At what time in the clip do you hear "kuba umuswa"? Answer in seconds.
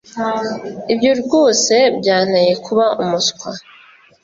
2.65-3.49